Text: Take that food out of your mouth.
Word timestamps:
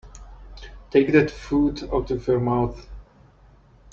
Take 0.89 1.11
that 1.11 1.29
food 1.29 1.83
out 1.93 2.09
of 2.09 2.25
your 2.27 2.39
mouth. 2.39 2.87